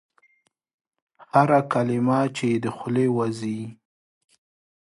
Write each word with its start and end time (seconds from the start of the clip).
هره 1.31 1.59
کلمه 1.71 2.19
چي 2.35 2.45
یې 2.53 2.57
د 2.63 2.65
خولې 2.75 3.07
وزي؟ 3.17 3.59